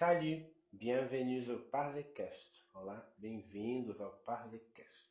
[0.00, 2.64] Salut, bienvenue au Parlecast.
[2.72, 5.10] Olá, bem-vindos ao Parlecast.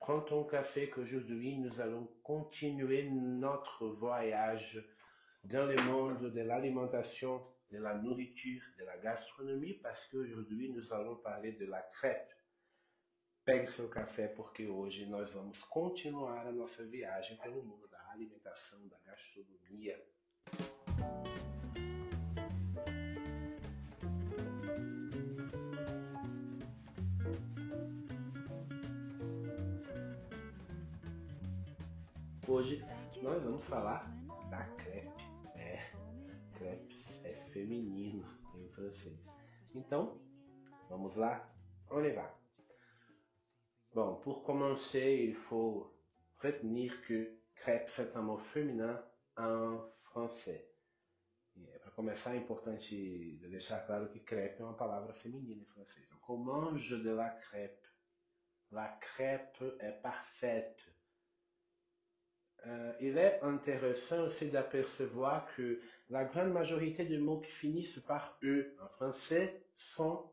[0.00, 4.84] Prends ton café qu'aujourd'hui nous allons continuer notre voyage
[5.44, 11.14] dans le monde de l'alimentation, de la nourriture, de la gastronomie, parce qu'aujourd'hui nous allons
[11.22, 12.32] parler de la crêpe.
[13.44, 18.84] Pegue seu café porque hoje nós vamos continuar a nossa viagem pelo mundo da alimentação,
[18.88, 19.96] da gastronomia.
[32.48, 32.82] Hoje
[33.20, 34.10] nós vamos falar
[34.48, 35.22] da crepe.
[35.54, 35.92] É,
[36.54, 38.24] crepes é feminino
[38.54, 39.22] em francês.
[39.74, 40.18] Então,
[40.88, 41.54] vamos lá?
[41.90, 42.34] On y va.
[43.92, 45.94] Bon, pour commencer, il faut
[46.38, 48.98] retenir que crêpe c'est un mot féminin
[49.36, 50.72] en français.
[51.82, 56.08] Para começar, é importante deixar claro que crêpe é uma palavra feminina em francês.
[56.08, 57.86] Donc, on de la crêpe.
[58.70, 60.97] La crêpe est parfaite.
[62.66, 68.36] Euh, il est intéressant aussi d'apercevoir que la grande majorité des mots qui finissent par
[68.42, 70.30] E en français sont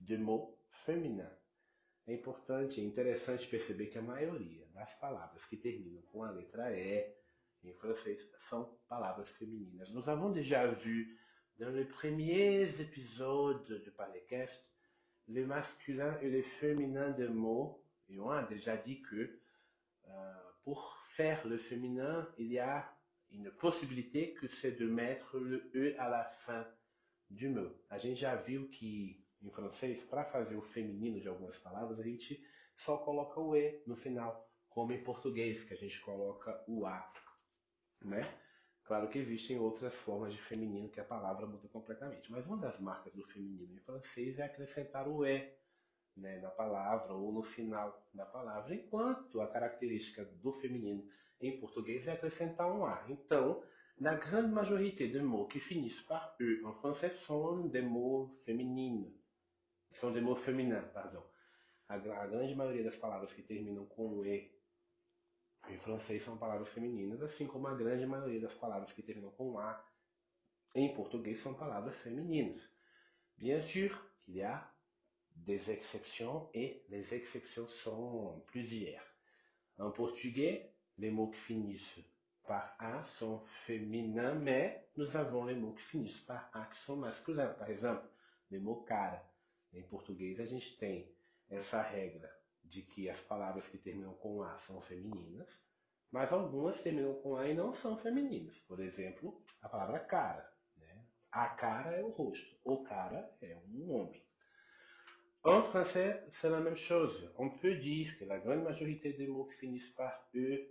[0.00, 0.56] des mots
[0.86, 1.30] féminins.
[2.06, 6.72] É importante, é interessante perceber que a maioria das palavras que terminam com a letra
[6.72, 7.14] E
[7.62, 9.92] em francês são palavras femininas.
[9.92, 11.18] Nous avons déjà vu
[11.58, 14.64] dans les premiers épisodes du Parlecast
[15.28, 19.38] le masculin et le féminin des mots, et on a déjà dit que
[20.08, 20.34] euh,
[20.64, 22.88] pour faire le féminin, il y a
[23.32, 26.64] une possibilité que c'est de mettre le E à la fin
[27.28, 27.74] du mot.
[27.90, 32.04] A gente já viu que em francês, para fazer o feminino de algumas palavras, a
[32.04, 32.40] gente
[32.76, 37.12] só coloca o E no final, como em português, que a gente coloca o A,
[38.00, 38.22] né?
[38.84, 42.78] Claro que existem outras formas de feminino que a palavra muda completamente, mas uma das
[42.78, 45.52] marcas do feminino em francês é acrescentar o E
[46.18, 51.08] né, na palavra ou no final da palavra, enquanto a característica do feminino
[51.40, 53.04] em português é acrescentar um A.
[53.08, 53.62] Então,
[54.00, 59.12] la grande majorité des mots qui finissent par E en français sont des mots féminines.
[59.92, 61.24] São des mots féminins, pardon.
[61.88, 64.52] A, a, grande maioria das palavras que terminam com E
[65.68, 69.58] em francês são palavras femininas, assim como a grande maioria das palavras que terminam com
[69.58, 69.84] A
[70.74, 72.58] em português são palavras femininas.
[73.36, 73.90] Bien sûr
[74.22, 74.70] qu'il y a
[75.46, 79.02] des exceptions et les exceptions sont plusieurs.
[79.78, 82.00] En portugais, les mots qui finissent
[82.46, 86.96] par A sont féminins, mais nous avons les mots qui finissent par A qui sont
[86.96, 87.54] masculins.
[87.58, 88.06] Par exemple,
[88.50, 89.22] les mots cara.
[89.72, 91.14] Em português, a gente tem
[91.50, 92.30] essa regra
[92.64, 95.62] de que as palavras que terminam com A são femininas,
[96.10, 98.58] mas algumas terminam com A e não são femininas.
[98.60, 100.50] Por exemplo, a palavra cara.
[100.76, 101.04] Né?
[101.30, 104.27] A cara é o rosto, o cara é um homem.
[105.48, 107.32] En français, c'est la même chose.
[107.38, 110.68] On peut dire que la grande majorité des mots qui finissent par E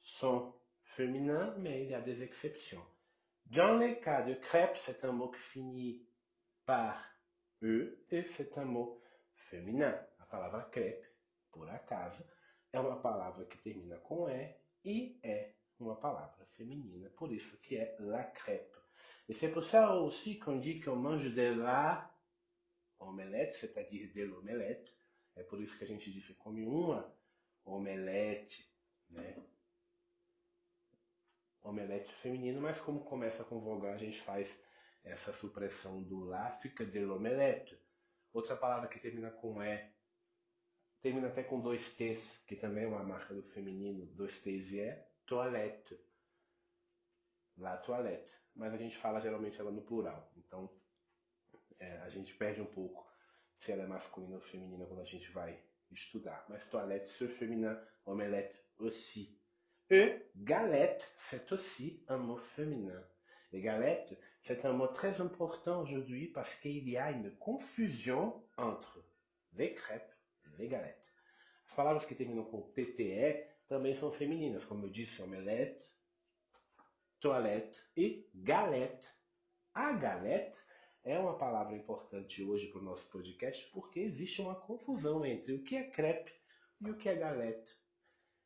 [0.00, 2.82] sont féminins, mais il y a des exceptions.
[3.44, 6.02] Dans le cas de crêpe, c'est un mot qui finit
[6.64, 7.04] par
[7.62, 8.98] E e c'est un mot
[9.34, 9.94] féminin.
[10.30, 11.04] A crêpe,
[11.52, 12.24] por acaso,
[12.72, 14.56] é uma palavra que termina com E
[14.86, 18.74] e é uma palavra feminina, por isso que é la crêpe.
[19.28, 22.10] Et c'est pour ça aussi qu'on dit qu'on mange de la
[23.00, 24.94] omelette, c'est-à-dire de l'omelette.
[25.36, 27.12] É por isso que a gente diz que come uma
[27.64, 28.70] omelete,
[29.08, 29.36] né?
[31.62, 34.58] Omelete feminino, mas como começa com vogal, a gente faz
[35.04, 37.78] essa supressão do lá, fica de l'omelette.
[38.32, 39.92] Outra palavra que termina com E,
[41.00, 44.80] termina até com dois T's, que também é uma marca do feminino, dois T's e
[44.80, 45.98] é toilette.
[47.56, 48.30] La toilette.
[48.54, 50.32] Mas a gente fala geralmente ela no plural.
[50.36, 50.70] Então
[51.80, 53.10] é, a gente perde um pouco
[53.58, 55.58] se ela é masculina ou feminina quando a gente vai
[55.90, 56.44] estudar.
[56.48, 59.38] Mas toilette, c'est féminin, omelette aussi.
[59.90, 63.02] E galette, c'est aussi un mot féminin.
[63.52, 69.04] Et galette, c'est un mot très important aujourd'hui parce qu'il y a une confusion entre
[69.54, 70.96] les crêpes e les galettes.
[71.66, 75.84] As palavras que terminam com TTE também são femininas, como eu disse, omelette,
[77.20, 79.06] toilette e galette.
[79.74, 80.58] A galette
[81.04, 85.62] é uma palavra importante hoje para o nosso podcast porque existe uma confusão entre o
[85.62, 86.32] que é crepe
[86.80, 87.68] e o que é galette.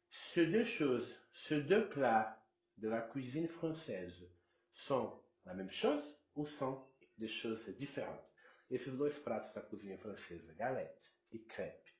[0.08, 2.40] Ces deux choses, ces deux plats
[2.76, 4.30] de la cuisine française
[4.70, 6.86] sont la même chose ou sont
[7.18, 8.24] des choses différentes?
[8.70, 11.92] Esses dois pratos da cozinha francesa, galette e crepe,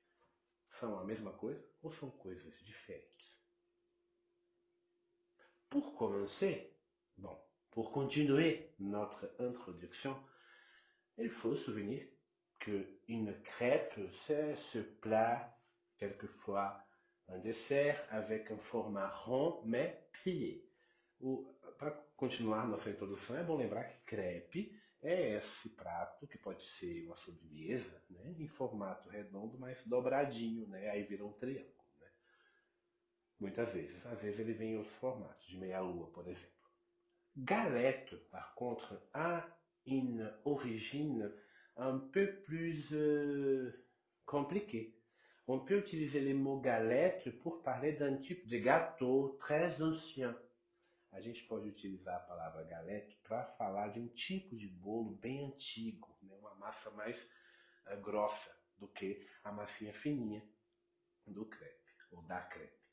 [0.69, 3.43] são a mesma coisa ou são coisas diferentes?
[5.69, 6.73] Pour commencer,
[7.17, 7.37] bon,
[7.71, 10.15] pour continuer notre introduction,
[11.17, 12.05] Il faut souvenir
[12.59, 15.57] qu'une crêpe, c'est ce plat,
[15.97, 16.85] quelquefois
[17.27, 20.63] un dessert avec un format rond, mais plié.
[21.77, 27.05] Para continuar nossa introdução, é bom lembrar que crepe é esse prato que pode ser
[27.05, 31.85] uma sobremesa, né, em formato redondo, mas dobradinho, né, aí vira um triângulo.
[31.99, 32.07] Né.
[33.39, 34.03] Muitas vezes.
[34.05, 36.55] Às vezes ele vem em outros formatos, de meia-lua, por exemplo.
[37.35, 39.54] Galette, par contre, a
[39.85, 41.31] une origine
[41.77, 43.85] un peu plus euh,
[44.25, 44.95] compliquée.
[45.47, 50.35] On peut utiliser le mot galette pour parler d'un type de gâteau très ancien.
[51.11, 55.45] A gente pode utilizar a palavra galette para falar de um tipo de bolo bem
[55.45, 56.35] antigo, né?
[56.35, 57.17] uma massa mais
[57.87, 60.43] uh, grossa do que a massinha fininha
[61.27, 62.85] do crepe, ou da crepe.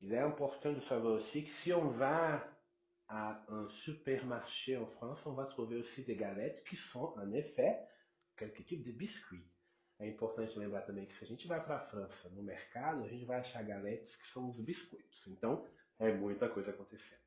[0.00, 2.44] Il est important de savoir aussi que si on va
[3.08, 7.78] à un supermarché en France, on va trouver aussi des galettes qui sont, en effet,
[8.36, 9.44] quelque type de biscuit.
[10.00, 13.08] É importante lembrar também que se a gente vai para a França no mercado, a
[13.08, 15.26] gente vai achar galetes que são os biscoitos.
[15.28, 15.64] Então,
[15.98, 17.22] é muita coisa acontecendo.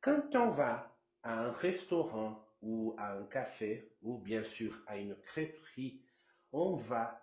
[0.00, 5.16] Quand on va à un restaurant ou à un café, ou bien sûr à une
[5.16, 6.04] crêperie,
[6.52, 7.20] on va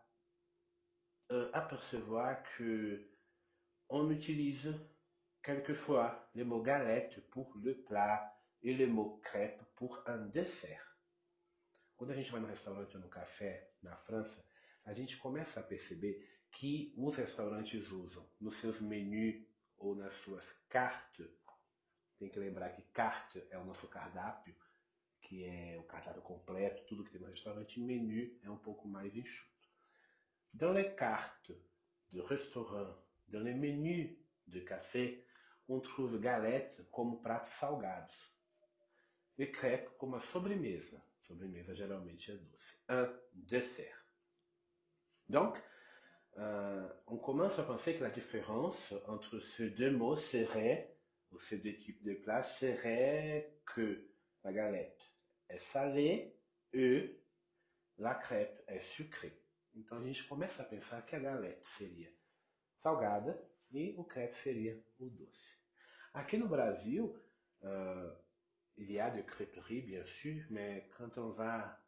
[1.32, 3.10] euh, apercevoir que
[3.90, 4.74] on utilise
[5.44, 10.98] quelquefois le mot galette pour le plat et le mot crêpe pour un dessert.
[11.98, 14.44] Quando a gente vai no restaurante ou no café na França,
[14.86, 19.36] a gente começa a perceber que os restaurantes usam nos seus menus
[19.78, 21.28] ou nas suas cartes,
[22.18, 24.56] tem que lembrar que carte é o nosso cardápio,
[25.22, 29.16] que é o cardápio completo, tudo que tem no restaurante, menu é um pouco mais
[29.16, 29.52] enxuto.
[30.54, 31.58] Dans les cartes
[32.12, 32.96] de restaurant,
[33.28, 34.16] dans les menus
[34.48, 35.24] de café,
[35.68, 38.34] on trouve galette como pratos salgados
[39.38, 41.02] e crêpe como a sobremesa.
[41.22, 42.78] Sobremesa geralmente é doce.
[42.90, 44.04] Un dessert.
[45.28, 45.58] Donc,
[46.38, 50.98] euh, on commence à penser que la différence entre ces deux mots serait,
[51.32, 54.10] ou ces deux types de plats, serait que
[54.44, 55.02] la galette
[55.50, 56.36] est salée
[56.74, 57.24] e
[57.98, 59.40] la crêpe é sucrée.
[59.76, 62.12] Então a gente começa a pensar que a galette seria
[62.82, 63.40] salgada
[63.74, 65.58] e o crepe seria o doce.
[66.14, 67.06] Aqui no Brasil,
[67.64, 68.16] uh,
[68.78, 71.80] il y a de crêperies, bien sûr, mais quand on va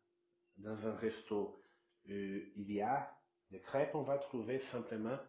[0.57, 1.63] dans un resto,
[2.09, 3.11] euh, il y a
[3.51, 5.19] des crêpes, on va trouver simplement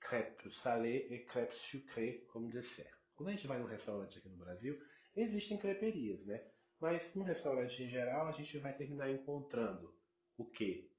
[0.00, 2.92] crêpes salées e crêpes sucrées como dessert.
[3.14, 4.78] Quando a gente vai num restaurante aqui no Brasil,
[5.14, 6.42] existem creperias, né?
[6.80, 9.94] Mas no restaurante em geral, a gente vai terminar encontrando
[10.36, 10.91] o quê?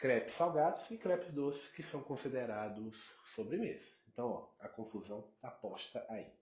[0.00, 2.96] Crepes salgados e crepes doces, que são considerados
[3.34, 3.84] sobremesa.
[4.08, 6.32] Então, ó, a confusão está posta aí.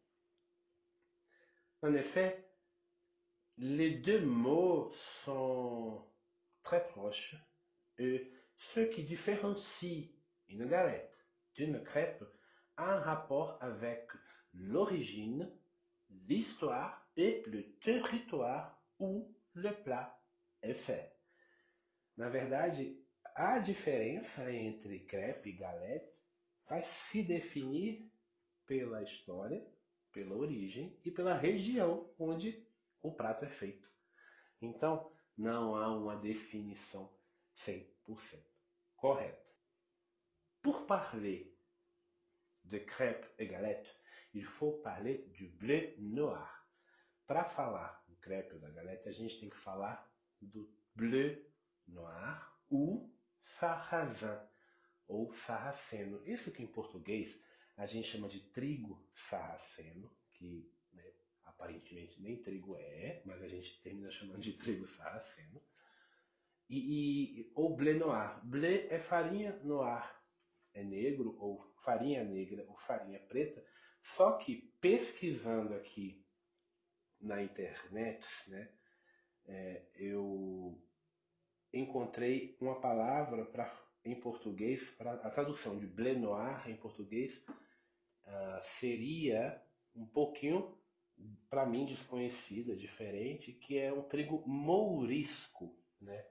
[1.82, 2.48] En effet,
[3.56, 4.90] les deux mots
[5.24, 6.08] sont
[6.62, 7.34] très proches
[7.98, 10.14] et ce qui différencie
[10.48, 12.24] une galette d'une crêpe
[12.76, 14.08] a un rapport avec
[14.54, 15.50] l'origine,
[16.28, 20.16] l'histoire et le territoire où le plat
[20.62, 21.12] est fait.
[23.38, 26.20] A diferença entre crepe e galette
[26.68, 28.12] vai se definir
[28.66, 29.64] pela história,
[30.12, 32.66] pela origem e pela região onde
[33.00, 33.88] o prato é feito.
[34.60, 37.08] Então, não há uma definição
[37.54, 37.86] 100%
[38.96, 39.46] correta.
[40.60, 41.56] Pour parler
[42.64, 43.88] de crêpe et galette,
[44.34, 46.66] il faut parler du bleu noir.
[47.24, 50.12] Para falar do crepe ou da galette, a gente tem que falar
[50.42, 51.40] do bleu
[51.86, 53.16] noir ou
[53.58, 54.38] sarrasin
[55.06, 56.22] ou sarraceno.
[56.26, 57.40] Isso que em português
[57.76, 61.04] a gente chama de trigo sarraceno, que né,
[61.44, 65.62] aparentemente nem trigo é, mas a gente termina chamando de trigo sarraceno.
[66.68, 68.44] E, e ou blé noir.
[68.44, 70.04] Blé é farinha noir,
[70.74, 73.64] é negro, ou farinha negra, ou farinha preta.
[74.00, 76.24] Só que pesquisando aqui
[77.20, 78.70] na internet, né,
[79.46, 80.80] é, eu
[81.72, 83.70] encontrei uma palavra para
[84.04, 87.44] em português, para a tradução de blé noir em português
[88.24, 89.62] uh, seria
[89.94, 90.76] um pouquinho
[91.50, 96.24] para mim desconhecida, diferente, que é um trigo mourisco, né?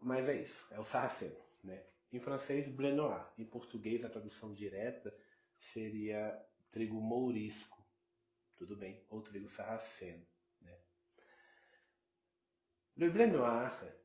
[0.00, 1.84] Mas é isso, é o sarraceno, né?
[2.12, 3.26] Em francês, blé noir.
[3.36, 5.14] Em português, a tradução direta
[5.58, 6.40] seria
[6.70, 7.84] trigo mourisco.
[8.56, 9.04] Tudo bem?
[9.10, 10.24] Ou trigo sarraceno,
[10.60, 10.78] né?
[12.96, 14.03] Le blé noir,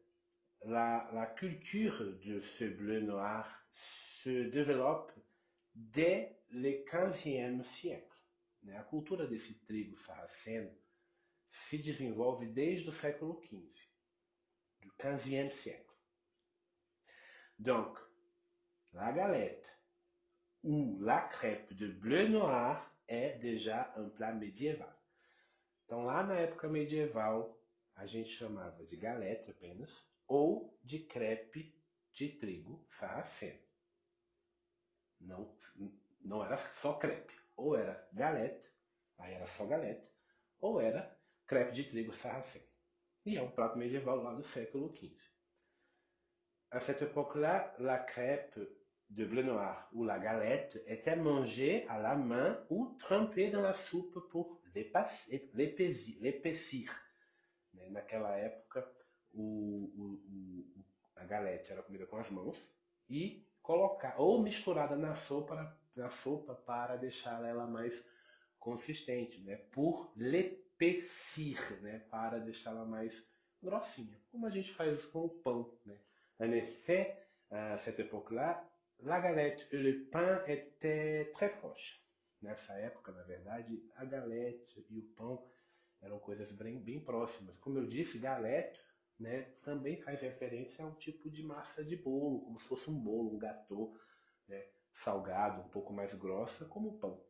[0.65, 5.11] la, la culture de ce bleu noir se développe
[5.73, 8.05] dès le 15e siècle.
[8.63, 8.77] Né?
[8.77, 10.71] A cultura desse trigo sarraceno
[11.49, 13.89] se desenvolve desde o século XV.
[14.81, 15.93] du XVe siècle.
[17.57, 17.97] Donc,
[18.93, 19.67] la galette
[20.63, 24.95] ou la crêpe de bleu noir é déjà um plat medieval.
[25.85, 27.57] Então, lá na época medieval,
[27.95, 29.91] a gente chamava de galete apenas,
[30.29, 31.75] ou de crepe
[32.13, 33.59] de trigo sarraceno.
[35.19, 35.57] Não,
[36.21, 38.65] não era só crepe, ou era galete,
[39.17, 40.07] aí era só galete,
[40.61, 42.65] ou era crepe de trigo sarraceno.
[43.25, 45.17] E é um prato medieval lá do século XV.
[46.71, 48.57] À cette époque-là, la crêpe
[49.09, 53.73] de bleu noir ou la galette était mangée à la main ou trempée dans la
[53.73, 54.61] soupe pour
[56.21, 56.93] l'épaissir.
[57.73, 58.87] Naquela época,
[59.33, 62.57] o, o, a galete era comida com as mãos
[63.09, 68.03] e colocar ou misturada na sopa, na sopa para deixar ela mais
[68.57, 69.57] consistente, né?
[69.71, 71.99] Por l'épaissir, né?
[72.09, 73.25] Para deixá-la mais
[73.61, 75.97] grossinha, como a gente faz com o pão, né?
[76.39, 77.17] En effet,
[77.51, 78.65] à cette époque-là,
[78.99, 82.01] la galette et le pain étaient très proches.
[82.41, 85.45] Nessa época, na verdade, a galete e o pão
[86.01, 87.57] eram coisas bem, bem próximas.
[87.57, 88.79] Como eu disse, galete
[89.19, 92.97] né, também faz referência a um tipo de massa de bolo, como se fosse um
[92.97, 93.97] bolo, um gâteau,
[94.47, 97.21] né, salgado, um pouco mais grossa, como pão.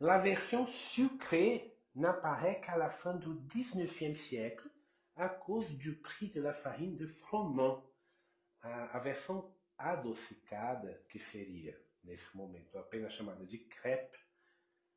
[0.00, 4.68] La version sucrée n'apparaît qu'à la fin du XIXe siècle
[5.14, 7.84] à cause du prix de la farine de froment.
[8.62, 14.18] A, a versão adocicada, que seria, nesse momento, apenas chamada de crepe,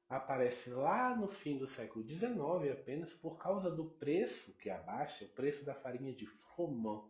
[0.07, 5.29] aparece lá no fim do século XIX apenas por causa do preço que abaixa, o
[5.29, 7.09] preço da farinha de froment.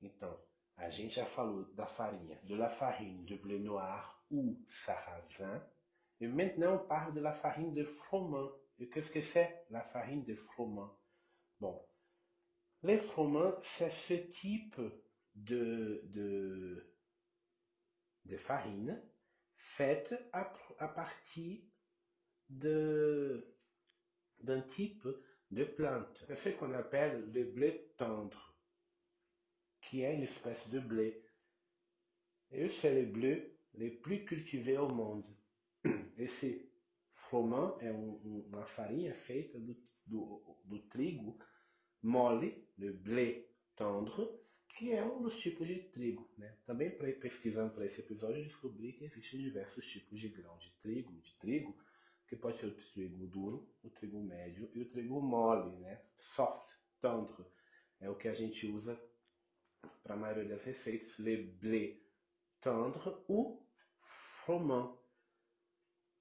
[0.00, 0.38] Então,
[0.76, 5.60] a gente já falou da farinha, de la farine de blé noir ou sarrasin,
[6.20, 8.52] e maintenant on parle de la farine de froment.
[8.78, 10.94] E qu'est-ce que c'est la farine de froment
[11.58, 11.82] Bon,
[12.82, 14.78] les froments, c'est ce type
[15.34, 16.94] de, de,
[18.26, 19.02] de farine
[19.56, 21.62] faite à, à partir
[22.48, 23.42] d'un
[24.68, 25.06] type
[25.50, 26.24] de plante.
[26.28, 28.54] C'est ce qu'on appelle le blé tendre,
[29.82, 31.22] qui est une espèce de blé.
[32.50, 35.24] Et c'est le blé le plus cultivé au monde.
[36.16, 36.46] Esse
[37.28, 39.76] froment é um, uma farinha feita do,
[40.06, 41.38] do, do trigo
[42.02, 44.28] mole, le blé tendre,
[44.76, 46.28] que é um dos tipos de trigo.
[46.38, 46.56] Né?
[46.66, 51.36] Também pesquisando para esse episódio, descobri que existem diversos tipos de grão de trigo, de
[51.38, 51.76] trigo,
[52.28, 56.02] que pode ser o trigo duro, o trigo médio e o trigo mole, né?
[56.18, 57.44] Soft, tendre,
[58.00, 59.00] é o que a gente usa
[60.02, 61.16] para a maioria das receitas.
[61.18, 62.00] Le blé
[62.60, 63.64] tendre ou
[64.00, 64.98] froment.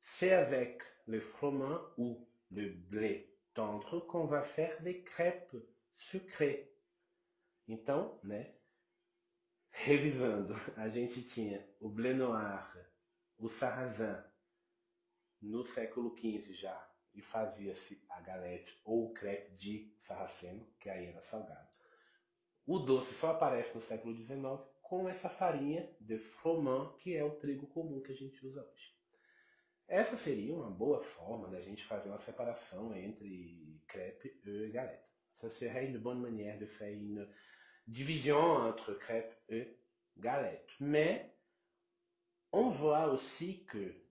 [0.01, 5.55] C'est avec le froment ou le blé tendre qu'on va faire des crêpes
[5.91, 6.71] sucrées.
[7.67, 8.53] Então, né?
[9.71, 12.73] Revisando, a gente tinha o blé noir,
[13.37, 14.23] o sarrasin,
[15.45, 21.21] no século XV já, e fazia-se a galete ou crepe de sarraceno, que aí era
[21.21, 21.67] salgado.
[22.65, 24.41] O doce só aparece no século XIX
[24.81, 28.93] com essa farinha de froment, que é o trigo comum que a gente usa hoje.
[29.87, 35.05] Essa seria uma boa forma da gente fazer uma separação entre crepe e galette.
[35.35, 37.27] Ça serait une bonne manière de faire une
[37.87, 39.77] division entre crêpe et
[40.17, 40.69] galette.
[40.79, 41.29] Mais
[42.51, 44.04] on voit aussi que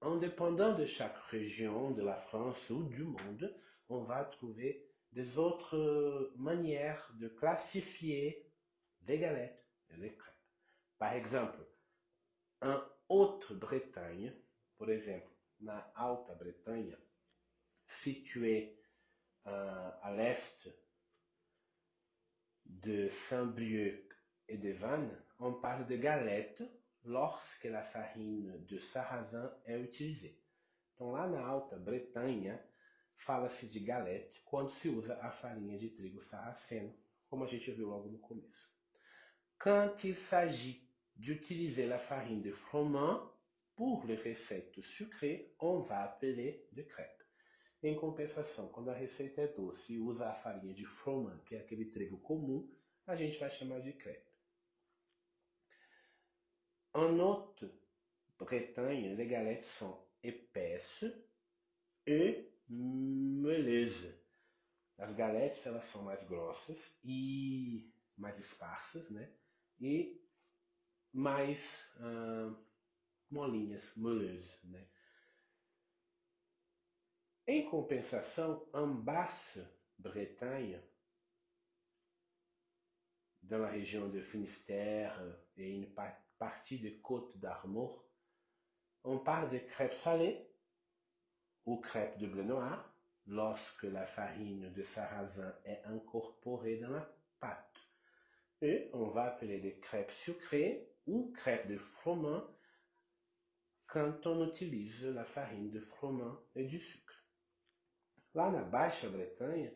[0.00, 3.54] indépendant de chaque région de la France ou du monde,
[3.88, 8.46] on va trouver des autres manières de classifier
[9.06, 10.34] les galettes et les crêpes.
[10.98, 11.58] Par exemple,
[12.60, 14.32] en Haute-Bretagne,
[14.76, 16.96] por exemplo, na Alta Bretanha,
[17.86, 18.78] située
[19.46, 20.68] euh, à l'est
[22.66, 24.04] de Saint-Brieuc
[24.48, 26.62] et de Vannes, on parle de galettes
[27.08, 30.38] lorsque la farine de sarrasin é utilisée.
[30.94, 32.62] Então, lá na Alta Bretanha,
[33.16, 36.94] fala-se de galette quando se usa a farinha de trigo sarraceno,
[37.30, 38.68] como a gente viu logo no começo.
[39.58, 40.86] Quand il s'agit
[41.16, 43.32] d'utiliser la farine de froment
[43.74, 47.24] pour les recettes sucrées, on va appeler de crêpe.
[47.82, 51.60] Em compensação, quando a receita é doce e usa a farinha de froment, que é
[51.60, 52.68] aquele trigo comum,
[53.06, 54.27] a gente vai chamar de crepe.
[56.98, 61.04] En Haute-Bretagne, les galettes sont épaisses
[62.08, 64.12] e meuleuses.
[64.98, 69.32] As galetes elas são mais grossas e mais esparsas, né?
[69.80, 70.20] E
[71.12, 71.88] mais
[73.30, 74.84] molinhas, meuleuses, né?
[77.46, 80.82] Em compensação, en Basse-Bretagne,
[83.40, 85.16] dans la région de Finistère
[85.56, 86.27] et une partie
[86.70, 88.04] de Côte d'Armor,
[89.04, 90.46] on parle de crêpes salées
[91.64, 92.94] ou crêpes de blé noir
[93.26, 97.08] lorsque la farine de sarrasin est incorporée dans la
[97.40, 97.76] pâte.
[98.62, 102.42] Et on va appeler des crêpes sucrées ou crêpes de froment
[103.86, 107.14] quand on utilise la farine de froment e de sucre.
[108.34, 109.72] Lá na Baixa Bretanha,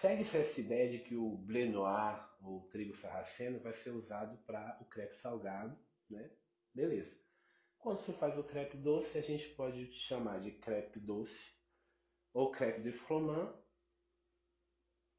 [0.00, 4.78] segue-se essa ideia de que o blé noir, ou trigo sarraceno, vai ser usado para
[4.80, 5.76] o crepe salgado,
[6.10, 6.30] né?
[6.74, 7.16] Beleza.
[7.78, 11.54] Quando se faz o crepe doce, a gente pode chamar de crepe doce
[12.32, 13.54] ou crepe de froment,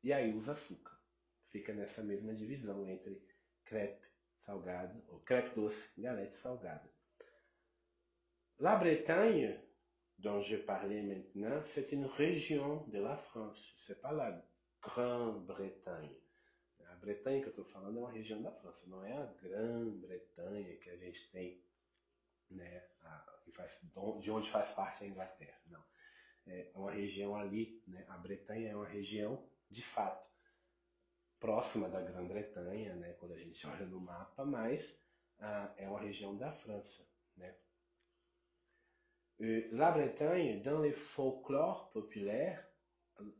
[0.04, 1.00] e aí usa açúcar.
[1.52, 3.22] Fica nessa mesma divisão entre
[3.64, 4.06] crepe
[4.46, 6.90] salgado, ou crepe doce, galette salgada.
[8.60, 9.60] La Bretagne,
[10.18, 14.44] dont je parlais maintenant, c'est une région de la France, c'est pas la
[14.82, 16.25] Grande-Bretanha.
[17.06, 20.90] Bretanha que eu estou falando é uma região da França, não é a Grã-Bretanha que
[20.90, 21.64] a gente tem,
[22.50, 23.80] né, a, que faz,
[24.20, 25.62] de onde faz parte a Inglaterra.
[25.68, 25.84] Não.
[26.48, 30.28] É uma região ali, né, a Bretanha é uma região, de fato,
[31.40, 35.00] próxima da Grã-Bretanha, né, quando a gente olha no mapa, mas
[35.78, 37.08] é uma região da França.
[37.38, 37.56] Né.
[39.74, 42.68] La Bretagne, dans le folklore populaire,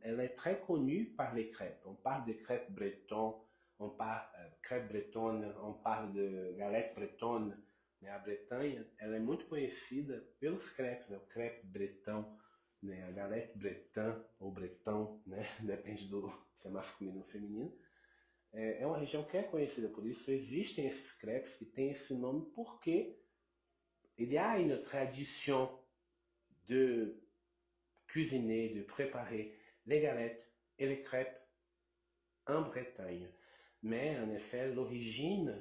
[0.02, 1.84] elle est très connue par les crêpes.
[1.84, 3.34] On parle de crêpes bretonnes,
[3.78, 7.56] on parle euh, crêpes bretonnes, on parle de galette bretonne.
[8.02, 8.10] Né?
[8.10, 11.18] A Bretanha ela é muito conhecida pelos crepes, né?
[11.30, 11.66] crepe
[12.82, 13.12] né?
[13.12, 15.46] galette breton ou bretão, né?
[15.60, 16.30] depende do
[16.60, 17.72] se é masculino ou feminino.
[18.52, 20.30] É, é uma região que é conhecida por isso.
[20.30, 23.18] Existem esses crepes que têm esse nome porque
[24.18, 25.78] il y a une tradition
[26.66, 27.14] de
[28.10, 29.54] cuisiner, de préparer
[29.84, 30.42] les galettes
[30.78, 31.38] et les crêpes
[32.46, 33.28] en Bretagne.
[33.82, 35.54] Mais en effet, l'origine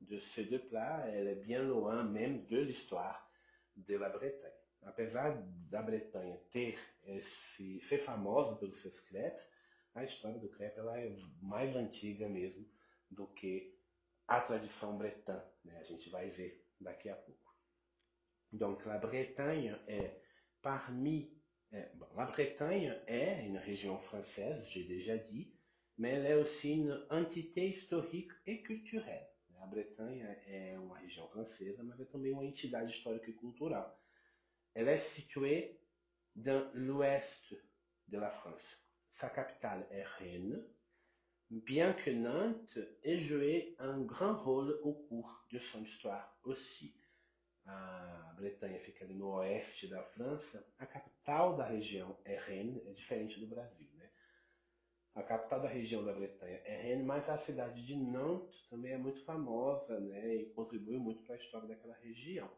[0.00, 3.30] de ces deux plats, elle est bien loin même de l'histoire
[3.76, 4.50] de la Bretagne.
[4.84, 5.36] Apesar
[5.70, 9.48] da Bretanha ter esse, ser famosa pelos seus crepes,
[9.94, 12.66] a história do crepe ela é mais antiga mesmo
[13.36, 13.78] que
[14.26, 15.40] a tradição bretã.
[15.64, 15.78] Né?
[15.78, 17.54] A gente vai ver daqui a pouco.
[18.52, 20.20] Donc la Bretagne est
[20.60, 21.30] parmi
[22.14, 25.51] La Bretagne est une région française, j'ai déjà dit,
[25.98, 29.28] mais elle est aussi une entité historique et culturelle.
[29.60, 33.96] A Bretanha é uma região francesa, mas é também uma entidade histórica e cultural.
[34.74, 35.78] Elle est située
[36.34, 37.54] dans l'ouest
[38.08, 38.64] de la France.
[39.12, 40.64] Sa capitale est Rennes,
[41.50, 46.94] bien que Nantes ait joué un grand rôle au cours de son histoire aussi.
[47.66, 53.38] a Bretanha fica no oeste da França, a capital da região é Rennes, é diferente
[53.38, 54.01] do Brasil, né?
[55.14, 58.98] A capital da região da Bretanha é Rennes, mas a cidade de Nantes também é
[58.98, 60.36] muito famosa, né?
[60.36, 62.50] E contribui muito para a história daquela região.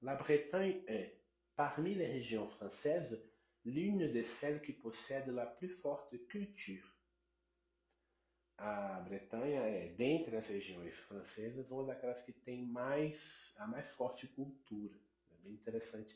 [0.00, 1.14] La Bretagne est,
[1.54, 3.22] parmi les régions françaises,
[3.64, 6.88] l'une de celles qui possède la plus forte culture
[8.60, 14.28] a Bretanha é, dentre as regiões francesas, uma daquelas que tem mais a mais forte
[14.28, 14.94] cultura.
[15.30, 16.14] É bem interessante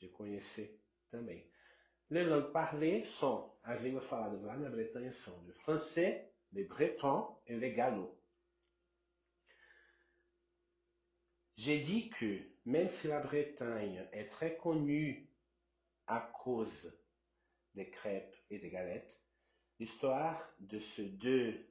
[0.00, 1.48] de conhecer também.
[2.10, 7.36] Les langues parlées sont, as línguas faladas lá na Bretanha são le français, le breton
[7.46, 8.16] et le gallo.
[11.56, 15.28] J'ai dit que, même si la Bretagne est très connue
[16.06, 16.92] à cause
[17.74, 19.18] des crêpes et des galettes,
[19.80, 21.66] l'histoire de ces deux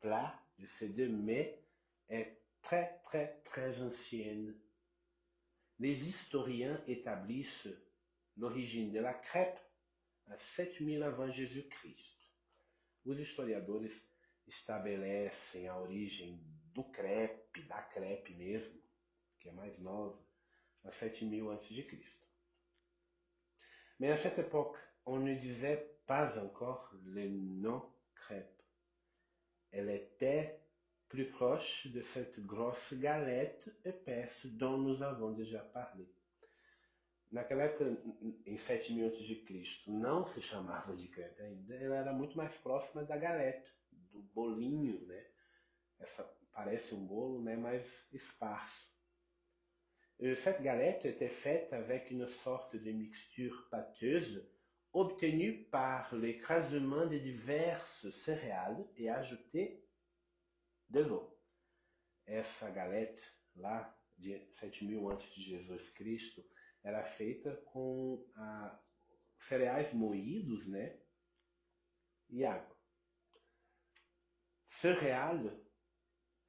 [0.00, 1.62] plat de ces deux mets
[2.08, 4.54] est très très très ancienne.
[5.78, 7.68] Les historiens établissent
[8.36, 9.58] l'origine de la crêpe
[10.26, 12.18] a 7000 avant Jésus-Christ.
[13.04, 13.92] Os historiadores
[14.46, 16.40] estabelecem a origem
[16.72, 18.80] do crepe, da crepe mesmo,
[19.40, 20.18] que é mais nova,
[20.84, 21.88] a 7000 a.C.
[23.98, 27.82] Mais à cette époque, on ne disait pas encore le nom
[28.14, 28.62] crêpe.
[29.70, 30.60] Elle était
[31.08, 36.08] plus proche de cette grosse galette épaisse dont nous avons déjà parlé.
[37.32, 37.84] Naquela época,
[38.44, 43.16] em 7000 a.C., não se chamava de crepe ainda, ela era muito mais próxima da
[43.16, 45.26] galete, do bolinho, né?
[45.98, 47.56] Essa parece um bolo, né?
[47.56, 48.92] mais esparso.
[50.36, 54.46] Cette galette était faite avec une sorte de mixture pâteuse
[54.92, 59.82] obtenu par l'écrasement de diverses céréales e ajouté
[60.90, 61.34] de l'eau.
[62.26, 63.22] Essa galete
[63.56, 66.44] lá de 7000 antes de Jesus Cristo
[66.82, 68.78] era feita com a,
[69.38, 70.98] cereais moídos, né,
[72.30, 72.76] e água.
[74.66, 75.62] Céréales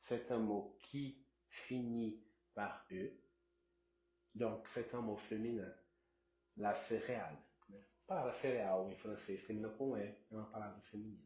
[0.04, 1.17] c'est un mot qui
[1.48, 2.22] finit
[2.54, 3.12] par E.
[4.36, 5.74] Donc, c'est un mot féminin.
[6.58, 7.38] La céréale.
[7.69, 7.78] Né?
[7.78, 11.24] A palavra cereal em francês termina com E, é uma palavra feminina.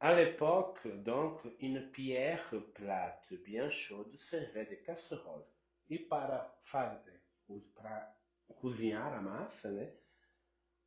[0.00, 5.46] À l'époque, donc, une pierre plate bien chaude servait de casserole.
[5.88, 7.22] E para fazer,
[7.74, 8.16] para
[8.56, 9.94] cozinhar a massa, né,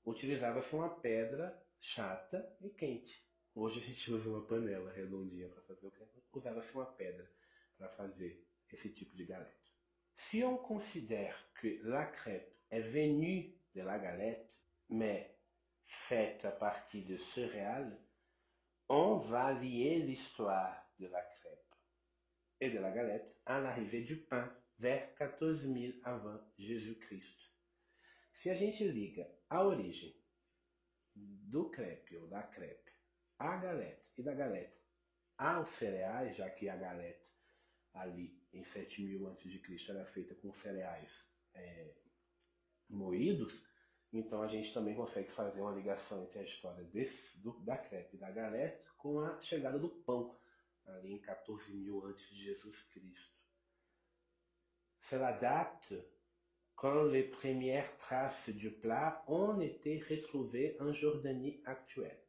[0.06, 3.26] utilizava-se uma pedra chata e quente.
[3.54, 7.30] Hoje a gente usa uma panela redondinha para fazer o que usava-se uma pedra
[7.78, 9.74] para fazer esse tipo de galette.
[10.14, 14.52] Si on considère que la crêpe est venue de la galette,
[14.90, 15.38] mais
[15.84, 17.98] faite à partir de céréales,
[18.90, 21.76] on va lier l'histoire de la crêpe
[22.60, 27.52] et de la galette à l'arrivée du pain vers 14 000 avant Jésus-Christ.
[28.32, 30.16] Se a gente liga a origem
[31.16, 32.92] do crepe ou da crepe
[33.40, 34.80] à galette e da galette
[35.38, 37.28] aos cereais, já que a galete
[37.94, 39.86] ali em 7000 a.C.
[39.90, 41.12] era feita com cereais
[41.54, 41.96] é,
[42.90, 43.68] moídos,
[44.14, 48.16] então a gente também consegue fazer uma ligação entre a história desse, do, da crepe
[48.16, 50.40] e da galete com a chegada do pão,
[50.86, 53.37] ali em 14.000 antes de Jesus Cristo.
[55.10, 55.94] Cela date
[56.76, 62.20] quand les premières traces du plat ont été retrouvées en Jordanie actuelle.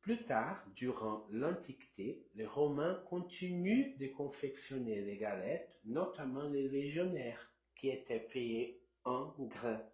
[0.00, 7.88] Plus tard, durant l'Antiquité, les Romains continuent de confectionner les galettes, notamment les légionnaires, qui
[7.88, 9.84] étaient payés en grains.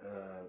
[0.00, 0.48] Uh,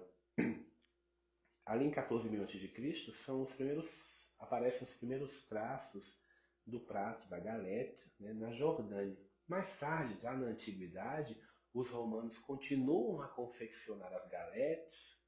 [1.66, 3.90] ali em 14 mil a.C., são os primeiros,
[4.38, 6.18] aparecem os primeiros traços
[6.66, 9.33] do prato, da galete, né, na Jordânia.
[9.46, 11.36] Mais tarde, já na Antiguidade,
[11.72, 15.18] os romanos continuam a confeccionar as galetes,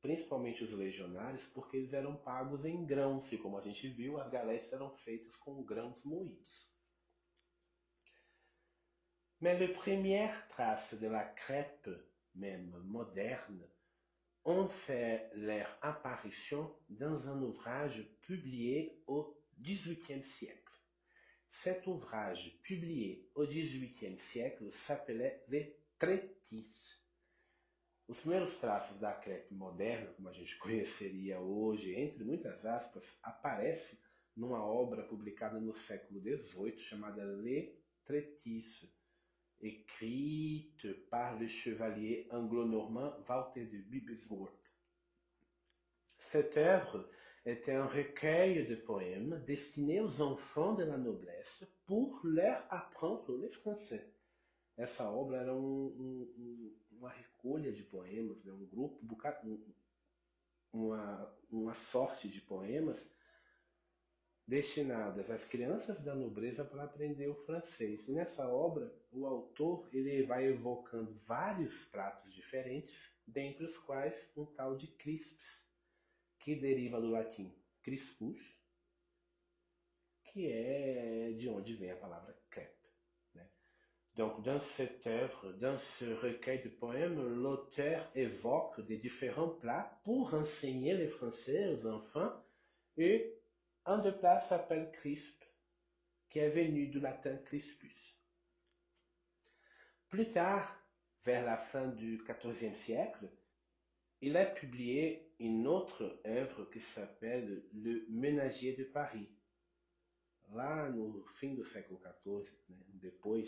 [0.00, 4.30] principalmente os legionários, porque eles eram pagos em grãos, e como a gente viu, as
[4.30, 6.68] galetes eram feitas com grãos moídos.
[9.40, 11.88] Mais les premières traces de la crêpe,
[12.34, 13.64] même moderne,
[14.44, 20.67] ont fait leur apparition dans un ouvrage publié au XVIIIe siècle.
[21.62, 27.02] Cet ouvrage, publié au XVIIIe siècle, s'appelait Les Trétices.
[28.06, 33.98] Os primeiros traços da crepe moderna, como a gente conheceria hoje, entre muitas aspas, aparece
[34.36, 38.88] numa obra publicada no século XVIII chamada Les Trétices,
[39.60, 44.72] écrite par le chevalier anglo-normand Walter de Bibesworth.
[46.30, 47.10] Cette œuvre
[47.44, 53.48] était un recueil de poèmes destinés aux enfants de la noblesse pour leur apprendre le
[53.48, 54.06] français.
[54.76, 58.52] Essa obra era um, um, uma recolha de poemas, né?
[58.52, 59.00] um grupo,
[60.72, 62.98] uma, uma sorte de poemas
[64.46, 68.08] destinadas às crianças da nobreza para aprender o francês.
[68.08, 72.96] E nessa obra, o autor ele vai evocando vários pratos diferentes,
[73.26, 75.67] dentre os quais um tal de crispes,
[76.48, 77.12] que deriva do
[77.82, 78.40] crispus,
[80.24, 82.88] que é de onde vem a palavra crepe.
[84.14, 90.32] Donc, dans cette œuvre, dans ce recueil de poèmes, l'auteur évoque des différents plats pour
[90.32, 92.32] enseigner les Français aux enfants
[92.96, 93.38] et
[93.84, 95.44] un des plats s'appelle crisp,
[96.30, 98.16] qui est venu du latin crispus.
[100.08, 100.74] Plus tard,
[101.24, 103.28] vers la fin du XIVe siècle,
[104.20, 109.28] il a publié une autre œuvre qui s'appelle Le Ménager de Paris.
[110.52, 113.44] Lá no fim do século XIV, né, depois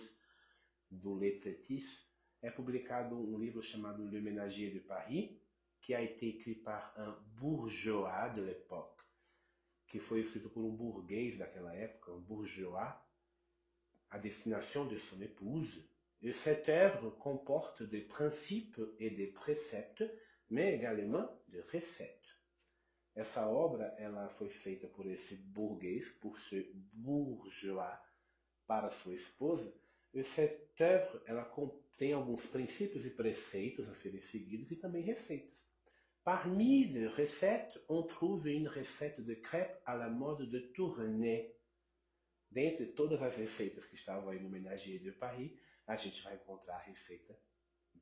[0.91, 1.85] do Letretis,
[2.43, 5.41] é publicado um livro chamado Le Ménager de Paris,
[5.83, 9.01] que a été écrit par un bourgeois de l'époque,
[9.89, 13.03] que foi escrito por um burguês daquela época, um bourgeois,
[14.11, 15.85] à destination de son épouse.
[16.23, 20.05] Et cette œuvre comporte des principes et des préceptes,
[20.51, 22.21] mais également de recettes.
[23.15, 27.99] Essa obra ela foi feita por esse burguês, por ce bourgeois,
[28.67, 29.73] para sua esposa,
[30.13, 35.61] e cette œuvre, ela contém alguns princípios e preceitos a serem seguidos e também receitas.
[36.25, 41.55] Parmi les recettes, on trouve une recette de crêpe à la mode de Tournai.
[42.51, 45.53] Dentre todas as receitas que estavam aí no Ménager de Paris,
[45.87, 47.39] a gente vai encontrar a receita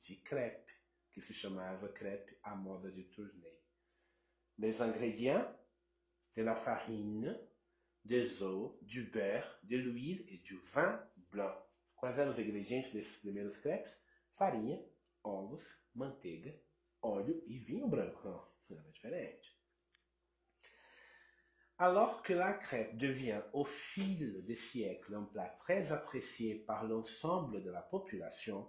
[0.02, 0.72] de crêpe,
[1.12, 3.58] que se chamava crêpe à moda de Tournai.
[4.58, 5.46] Les ingrédients
[6.36, 7.38] de la farine,
[8.04, 11.54] des œufs, du beurre, de l'huile et du vin blanc.
[11.96, 13.90] Quais eram os ingredientes desses primeiros crepes?
[14.36, 14.80] Farinha,
[15.24, 15.62] ovos,
[15.94, 16.54] manteiga,
[17.02, 18.54] óleo e vinho branco.
[18.70, 19.58] Era diferente.
[21.78, 27.62] Alors que la crêpe devient au fil des siècles un plat très apprécié par l'ensemble
[27.62, 28.68] de la population,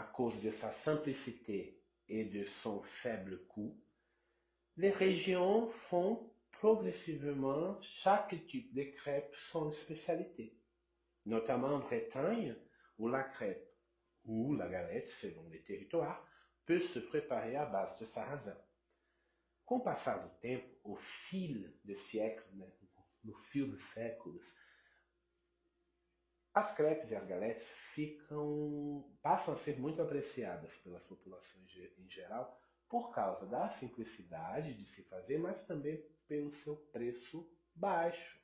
[0.00, 3.78] à cause de sa simplicité et de son faible coût,
[4.78, 10.54] les régions font progressivement chaque type de crêpe son spécialité,
[11.26, 12.56] notamment en Bretagne,
[12.96, 13.68] où la crêpe
[14.24, 16.26] ou la galette, selon les territoires,
[16.64, 18.56] peut se préparer à base de sarrasin.
[19.66, 20.96] Com o passar do tempo, o
[21.28, 22.66] fil de séculos, né,
[23.22, 24.44] no fio dos séculos,
[26.52, 32.60] as crepes e as galetes ficam, passam a ser muito apreciadas pelas populações em geral
[32.88, 38.40] por causa da simplicidade de se fazer, mas também pelo seu preço baixo.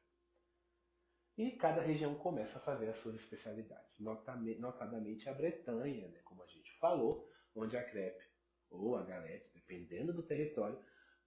[1.36, 6.46] E cada região começa a fazer as suas especialidades, notadamente a Bretanha, né, como a
[6.46, 8.24] gente falou, onde a crepe
[8.70, 10.82] ou a galete, dependendo do território,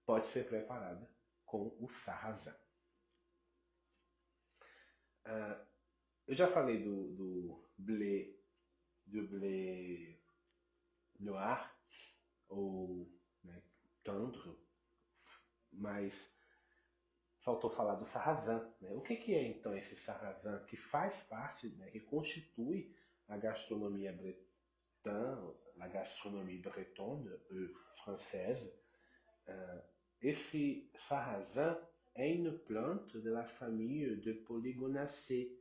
[0.05, 1.07] pode ser preparada
[1.45, 2.55] com o sarrasin.
[5.25, 5.68] Uh,
[6.29, 8.29] eu já falei do, do blé,
[9.07, 10.15] do blé
[11.19, 11.75] noir,
[12.47, 13.11] ou
[13.43, 13.63] né,
[14.03, 14.55] tendre,
[15.73, 16.13] mas
[17.41, 18.61] faltou falar do sarrasin.
[18.79, 18.91] Né?
[18.93, 22.95] O que, que, é então esse sarrasin que faz parte, né, que constitui
[23.27, 28.71] a gastronomia bretã, a gastronomie bretonne, euh, française,
[29.47, 29.81] uh,
[30.21, 31.75] esse sarrasin
[32.15, 35.59] est une plante de la famille de Polygonacées,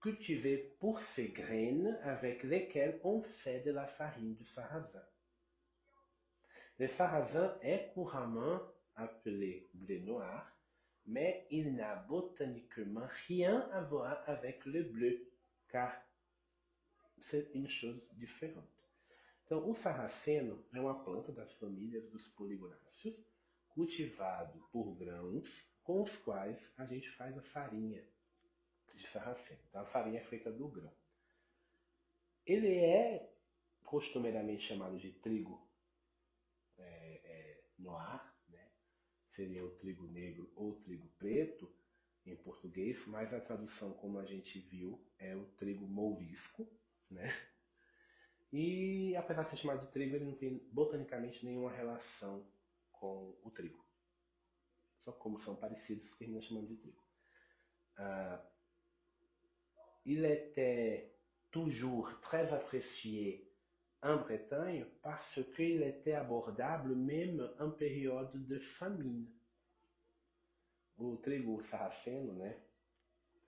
[0.00, 5.04] cultivée pour ses graines avec lesquelles on fait de la farine de sarrasin.
[6.78, 8.60] Le sarrasin est couramment
[8.94, 10.50] appelé blé noir,
[11.06, 15.28] mais il n'a botaniquement rien à voir avec le bleu,
[15.68, 15.92] car
[17.18, 18.64] c'est une chose différente.
[19.44, 23.24] Então, o sarraceno é uma planta das famílias dos poligonáceos,
[23.70, 25.48] cultivado por grãos
[25.82, 28.04] com os quais a gente faz a farinha
[28.98, 29.60] de sarraceno.
[29.68, 30.92] Então, a farinha é feita do grão.
[32.44, 33.32] Ele é
[33.84, 35.66] costumeiramente chamado de trigo
[36.76, 38.70] é, é, noir, né?
[39.30, 41.72] seria o trigo negro ou trigo preto
[42.26, 46.68] em português, mas a tradução, como a gente viu, é o trigo mourisco,
[47.10, 47.28] né?
[48.52, 52.46] E apesar de ser chamado de trigo, ele não tem botanicamente nenhuma relação
[52.92, 53.86] com o trigo.
[54.98, 57.02] Só como são parecidos, termina chamando de trigo.
[57.98, 58.57] Uh,
[60.08, 61.12] il était
[61.50, 63.46] toujours très apprécié
[64.00, 69.28] en Bretagne parce qu'il était abordable même en période de famine.
[70.96, 72.56] O trigo sarraceno, né?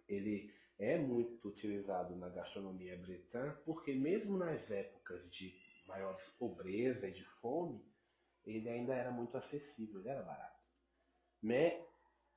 [0.07, 5.55] Ele é muito utilizado na gastronomia bretã porque mesmo nas épocas de
[5.87, 7.83] maior pobreza e de fome,
[8.45, 10.61] ele ainda era muito acessível, ele era barato.
[11.43, 11.83] Mais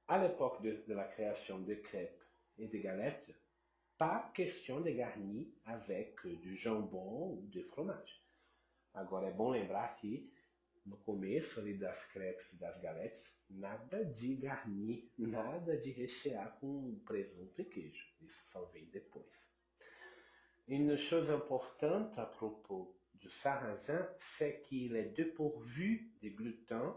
[0.07, 2.23] à l'époque de, de, la création crêpes
[2.57, 3.42] et de galettes,
[4.03, 8.21] pas question de garnir avec du jambon ou de fromage.
[8.93, 10.29] Agora é bom lembrar que
[10.85, 16.99] no começo ali das crepes e das galettes, nada de garnir, nada de rechear com
[17.05, 18.05] presunto e queijo.
[18.19, 19.33] Isso só vem depois.
[20.67, 26.93] Une chose importante à propos du sarrasin, c'est qu'il est dépourvu de gluten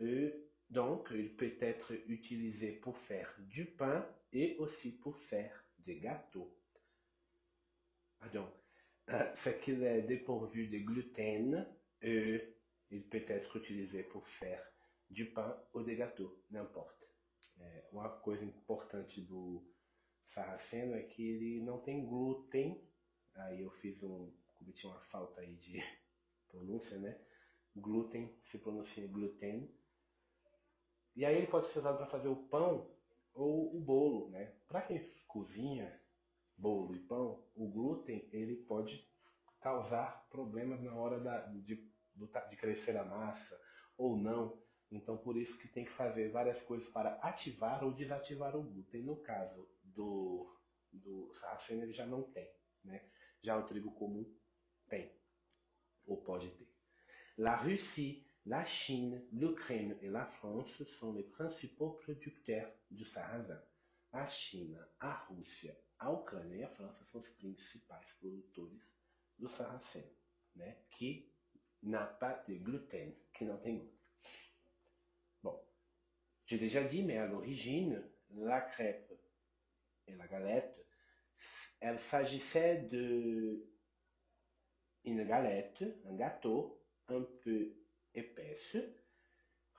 [0.00, 0.34] et
[0.68, 6.56] donc il peut être utilisé pour faire du pain et aussi pour faire des gâteaux.
[8.18, 8.48] Pardon,
[9.34, 11.66] c'est qu'il est dépourvu de gluten
[12.00, 12.56] et
[12.90, 14.62] il peut être utilisé pour faire
[15.10, 17.08] du pain ou des gâteaux, n'importe.
[17.92, 19.62] Uma coisa importante do
[20.24, 22.82] sarraceno é que ele não tem glúten.
[23.34, 25.78] Aí eu fiz um, cometi uma falta aí de
[26.48, 27.20] pronúncia, né?
[27.76, 29.70] Glúten se pronuncia gluten.
[31.14, 32.90] E aí ele pode ser usado para fazer o pão
[33.34, 34.52] ou o bolo, né?
[34.68, 36.00] Para quem cozinha
[36.56, 39.06] bolo e pão, o glúten ele pode
[39.60, 41.76] causar problemas na hora da, de,
[42.50, 43.58] de crescer a massa
[43.96, 44.60] ou não.
[44.90, 49.02] Então por isso que tem que fazer várias coisas para ativar ou desativar o glúten.
[49.02, 50.54] No caso do,
[50.92, 52.48] do sarraceno ele já não tem,
[52.84, 53.08] né?
[53.40, 54.24] Já o trigo comum
[54.88, 55.10] tem
[56.06, 56.68] ou pode ter.
[57.38, 63.62] La Russie, la Chine, l'Ukraine et la France sont les principaux producteurs de sarrasin.
[64.12, 68.82] A China, a Rússia, a Ucrânia e a França são os principais produtores
[69.38, 69.48] do?
[70.90, 71.32] Que
[71.82, 73.98] n'a pas de gluten, que não tem glúten.
[75.42, 75.58] Bon,
[76.44, 79.12] j'ai déjà dit, mais à l'origine, la crêpe
[80.06, 80.86] et la galette,
[81.80, 83.66] il s'agissait de
[85.04, 87.74] une galette, un gâteau un peu
[88.14, 88.76] épaisse,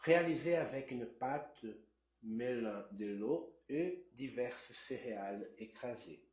[0.03, 1.65] réalisé avec une pâte
[2.21, 6.23] mêlant de l'eau et diverses céréales écrasées.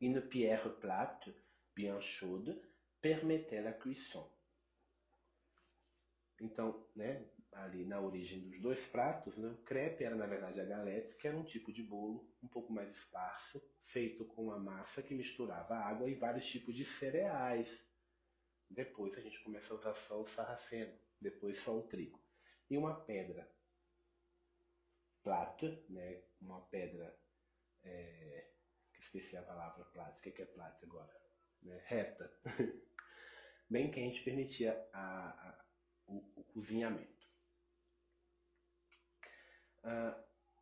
[0.00, 1.28] Une pierre plate,
[1.74, 2.60] bien chaude,
[3.00, 4.28] permettait la cuisson.
[6.40, 10.64] Então, né, ali na origem dos dois pratos, né, o crepe era na verdade a
[10.64, 15.02] galette, que era um tipo de bolo um pouco mais esparso, feito com uma massa
[15.02, 17.68] que misturava água e vários tipos de cereais.
[18.70, 22.22] Depois a gente começa a usar só o sarraceno, depois só o trigo.
[22.70, 23.50] E uma pedra
[25.22, 27.18] plata, né, uma pedra,
[27.82, 28.50] é,
[28.92, 31.14] que esqueci a palavra plata, o que é plata agora?
[31.62, 32.32] Né, reta,
[33.68, 35.64] bem quente, permitia a, a,
[36.06, 37.18] o, o cozinhamento.
[39.84, 40.14] Euh,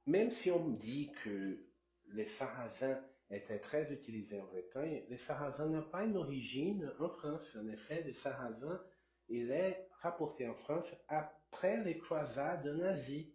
[0.07, 1.66] même si on dit que
[2.07, 7.57] les sarrasins étaient très utilisés en Bretagne, les sarrasins n'ont pas une origine en France.
[7.57, 8.81] En effet, le sarrasin,
[9.29, 13.33] il est rapporté en France après les croisades nazies.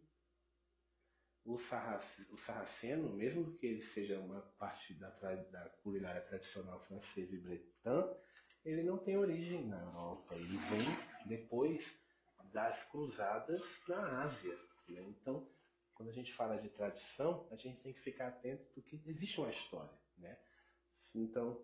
[1.44, 8.08] O sarraceno, mesmo que ele seja uma parte da, da culinária tradicional francesa e bretã,
[8.64, 10.36] ele não tem origem na Europa.
[10.36, 12.00] Ele vem depois
[12.54, 14.56] das cruzadas na Ásia.
[14.90, 15.02] Né?
[15.02, 15.48] Então,
[16.02, 19.52] quando a gente fala de tradição, a gente tem que ficar atento porque existe uma
[19.52, 20.36] história, né?
[21.14, 21.64] Então,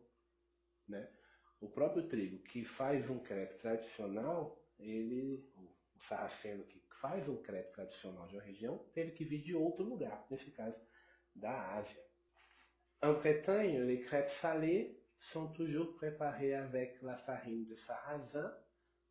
[0.88, 1.12] né,
[1.60, 7.74] o próprio trigo que faz um crepe tradicional, ele, o sarraceno que faz um crepe
[7.74, 10.80] tradicional de uma região, teve que vir de outro lugar, nesse caso
[11.34, 12.06] da Ásia.
[13.02, 18.56] En Bretagne, les crêpes salées sont toujours préparées avec la farine de sarrasin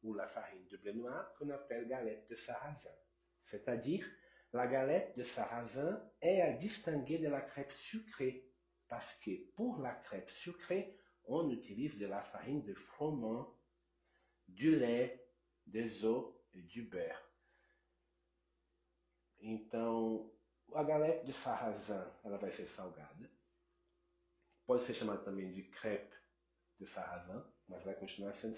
[0.04, 2.94] ou la farine de blé noir qu'on appelle galette de sarrasin,
[3.44, 4.08] c'est-à-dire
[4.52, 8.46] La galette de sarrasin est à distinguer de la crêpe sucrée
[8.88, 13.52] parce que pour la crêpe sucrée, on utilise de la farine de froment,
[14.46, 15.28] du lait,
[15.66, 17.20] des œufs e du beurre.
[19.40, 20.32] Então,
[20.74, 23.30] a galette de sarrasin, ela vai ser salgada.
[24.66, 26.14] Pode ser chamada também de crêpe
[26.78, 28.56] de sarrasin, mas vai continuar sendo.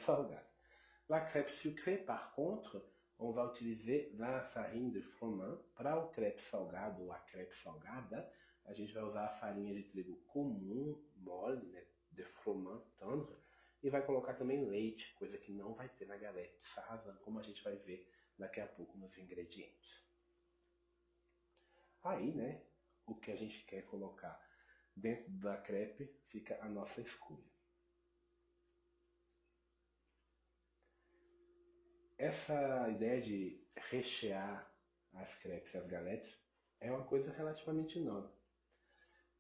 [1.09, 2.83] La crêpe sucrée, par contre,
[3.19, 5.59] on va utiliser la farine de froment.
[5.75, 8.33] Para o crepe salgado ou a crepe salgada,
[8.65, 13.37] a gente vai usar a farinha de trigo comum, mole, né, de froment tendre,
[13.83, 17.39] e vai colocar também leite, coisa que não vai ter na galette de sarrasin, como
[17.39, 20.07] a gente vai ver daqui a pouco nos ingredientes.
[22.03, 22.63] Aí, né,
[23.07, 24.39] o que a gente quer colocar
[24.95, 27.58] dentro da crepe fica a nossa escolha.
[32.19, 34.69] Essa ideia de rechear
[35.15, 36.37] as crepes e as galettes
[36.81, 38.37] é uma coisa relativamente nova.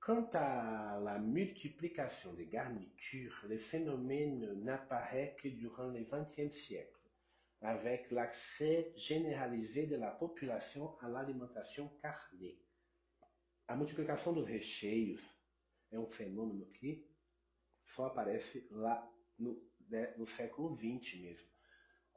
[0.00, 6.96] Quant à la multiplication des garnitures, le phénomène n'apparaît que durant le XXe siècle,
[7.60, 12.62] avec l'accès généralisé de la population à l'alimentation carnée.
[13.66, 15.20] A multiplicação dos recheios
[15.90, 17.04] é um fenômeno que
[17.84, 19.60] só aparece lá no,
[19.90, 21.57] né, no século XX mesmo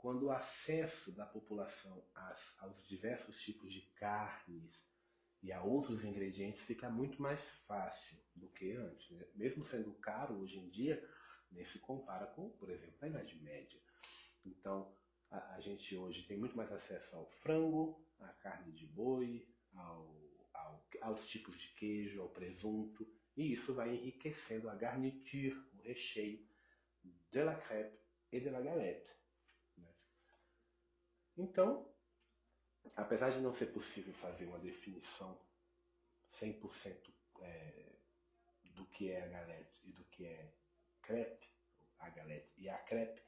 [0.02, 4.84] quando o acesso da população às, aos diversos tipos de carnes
[5.44, 9.10] e a outros ingredientes fica muito mais fácil do que antes.
[9.12, 9.26] Né?
[9.36, 11.08] Mesmo sendo caro hoje em dia,
[11.52, 13.80] nem se compara com, por exemplo, a Idade Média.
[14.44, 14.92] Então,
[15.30, 20.16] a, a gente hoje tem muito mais acesso ao frango, à carne de boi, ao,
[20.54, 26.44] ao, aos tipos de queijo, ao presunto, e isso vai enriquecendo a garniture, o recheio
[27.04, 27.98] de la crêpe
[28.32, 29.21] e de la galette.
[31.38, 31.90] Então,
[32.96, 35.40] apesar de não ser possível fazer uma definição
[36.34, 37.96] 100% é,
[38.76, 40.54] do que é a galette e do que é
[41.02, 41.48] crepe,
[42.00, 43.22] a galette e a crepe,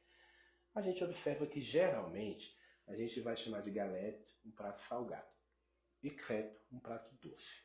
[0.76, 5.32] a gente observa que geralmente a gente vai chamar de galette um prato salgado
[6.02, 7.64] e crepe um prato doce.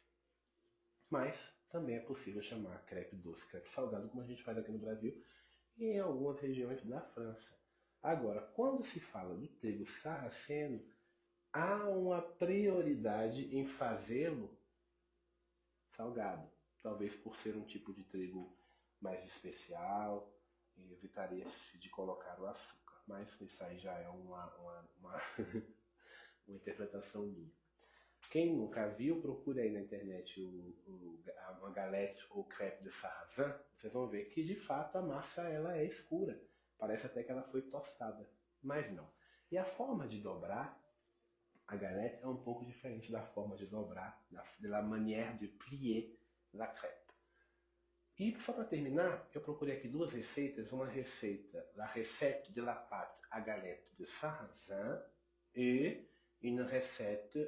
[1.10, 1.36] Mas
[1.70, 5.24] também é possível chamar crepe doce, crepe salgado, como a gente faz aqui no Brasil
[5.76, 7.57] e em algumas regiões da França.
[8.02, 10.80] Agora, quando se fala do trigo sarraceno,
[11.52, 14.56] há uma prioridade em fazê-lo
[15.96, 16.48] salgado.
[16.82, 18.56] Talvez por ser um tipo de trigo
[19.00, 20.32] mais especial,
[20.76, 23.02] evitaria-se de colocar o açúcar.
[23.06, 25.22] Mas isso aí já é uma, uma, uma,
[26.46, 27.50] uma interpretação minha.
[28.30, 30.48] Quem nunca viu, procure aí na internet o,
[30.86, 31.22] o,
[31.60, 33.54] uma galette ou crepe de sarrasin.
[33.74, 36.38] Vocês vão ver que de fato a massa ela é escura.
[36.78, 38.30] Parece até que ela foi tostada,
[38.62, 39.10] mas não.
[39.50, 40.78] E a forma de dobrar
[41.66, 44.24] a galette é um pouco diferente da forma de dobrar,
[44.58, 46.18] da, manière de plier
[46.54, 47.12] la crêpe.
[48.18, 52.74] E só para terminar, eu procurei aqui duas receitas, uma receita, la recette de la
[52.74, 54.98] pâte à galette de sarrasin
[55.54, 56.08] e
[56.42, 57.38] une recette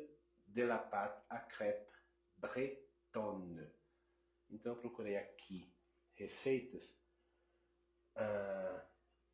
[0.47, 1.91] de la pâte à crêpe
[2.37, 3.68] bretonne.
[4.51, 5.72] Então eu procurei aqui
[6.14, 6.95] receitas.
[8.16, 8.81] Uh,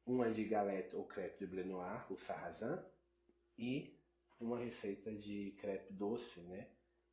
[0.06, 2.78] uma de galette ou crêpe de noir, o sarrasin,
[3.58, 3.98] e
[4.40, 6.68] uma receita de crepe doce, né?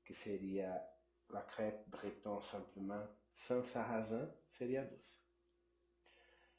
[0.05, 0.81] Que seria
[1.29, 5.17] la crêpe breton simplement sans sarrasin, seria doce.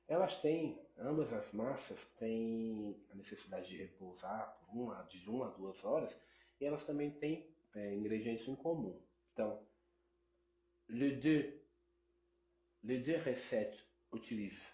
[0.09, 5.51] Elas têm, ambas as massas têm a necessidade de repousar por uma, de uma a
[5.51, 6.15] duas horas,
[6.61, 9.01] e elas também têm é, ingredientes em comum.
[9.33, 9.67] Então,
[10.89, 11.61] les deux,
[12.83, 13.81] les deux recettes
[14.13, 14.74] utilisent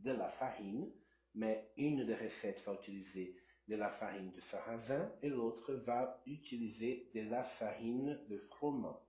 [0.00, 0.90] de la farine,
[1.34, 3.36] mais une des recettes va utiliser
[3.68, 9.02] de la farine de sarrasin et l'autre va utiliser de la farine de froment.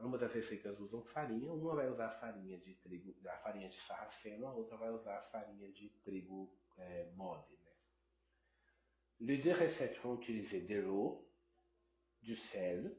[0.00, 4.46] Ambas as receitas usam farinha, uma vai usar farinha de trigo, a farinha de sarraceno,
[4.46, 7.58] a outra vai usar a farinha de trigo é, mole.
[7.64, 7.72] Né?
[9.20, 11.28] Les deux recettes vont utiliser de l'eau,
[12.22, 12.96] du sel,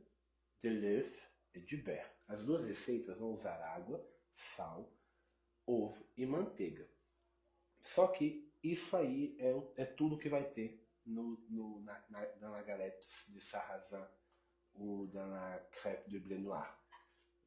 [0.62, 2.10] de l'œuf et du beurre.
[2.28, 4.05] As duas receitas vão usar água,
[4.55, 4.91] sal,
[5.66, 6.86] ovo e manteiga.
[7.94, 13.08] Só que isso aí é, é tudo que vai ter no, no, na, na, galette
[13.30, 14.06] de sarrasin
[14.74, 16.78] ou na crêpe de blé noir.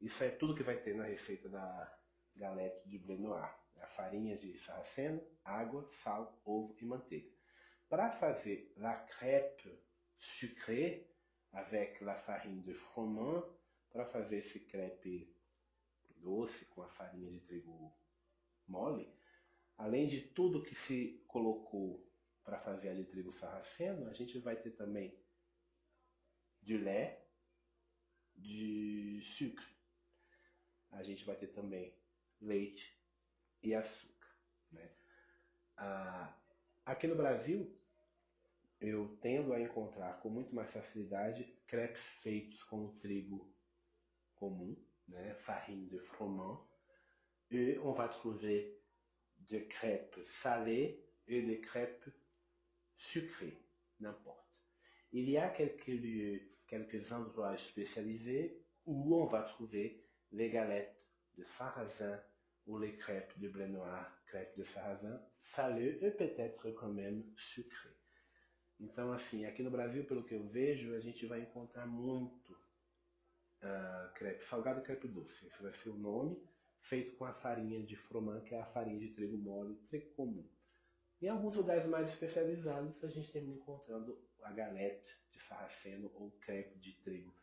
[0.01, 1.99] Isso é tudo que vai ter na receita da
[2.35, 3.57] galette de blé noir.
[3.77, 7.29] A farinha de sarraceno, água, sal, ovo e manteiga.
[7.87, 9.81] Para fazer la crêpe
[10.17, 11.09] sucrée
[11.51, 13.43] avec la farine de froment,
[13.91, 15.33] para fazer esse crepe
[16.17, 17.93] doce com a farinha de trigo
[18.67, 19.13] mole,
[19.77, 22.05] além de tudo que se colocou
[22.43, 25.17] para fazer a de trigo sarraceno, a gente vai ter também
[26.61, 27.17] de lait,
[28.35, 29.65] de sucre,
[30.91, 31.95] a gente vai ter também
[32.39, 32.97] leite
[33.61, 34.29] e açúcar.
[34.71, 34.91] Né?
[35.77, 36.37] Ah,
[36.85, 37.75] aqui no Brasil,
[38.79, 43.53] eu tendo a encontrar com muito mais facilidade crepes feitos com trigo
[44.35, 44.75] comum,
[45.07, 45.35] né?
[45.87, 46.61] de froment,
[47.49, 48.82] e on va trouver
[49.49, 52.09] de crêpes salées et de crêpes
[52.95, 53.57] sucrées,
[53.99, 54.47] n'importe.
[55.11, 60.97] Il y a quelques lieux, quelques endroits spécialisés où on va trouver les galettes
[61.37, 62.19] de sarrasin
[62.65, 67.97] ou les crêpes de blé noir, crêpes de sarrasin, salées e peut-être quand même sucrées.
[68.79, 72.51] Então, assim, aqui no Brasil, pelo que eu vejo, a gente vai encontrar muito
[73.61, 75.47] uh, crepe salgado e crepe doce.
[75.47, 76.37] Esse vai ser o nome,
[76.83, 80.47] feito com a farinha de froment, que é a farinha de trigo mole, trigo comum.
[81.21, 86.77] Em alguns lugares mais especializados, a gente termina encontrando a galete de sarraceno ou crepe
[86.79, 87.33] de trigo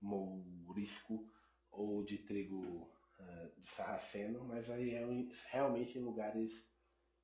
[0.00, 1.26] mourisco
[1.70, 5.04] ou de trigo uh, de sarraceno, mas aí é
[5.50, 6.52] realmente em lugares